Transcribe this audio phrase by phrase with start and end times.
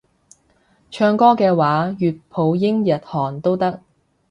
[0.89, 3.83] 唱歌嘅話粵普英日韓都得